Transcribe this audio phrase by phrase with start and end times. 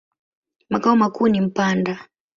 [0.69, 2.07] Makao makuu ni Mpanda.